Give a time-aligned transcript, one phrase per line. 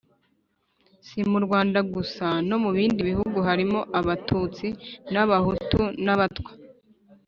[1.05, 4.67] si mu rwanda gusa: no mu bindi bihugu harimo abatutsi
[5.13, 6.51] n’abahutu n’abatwa,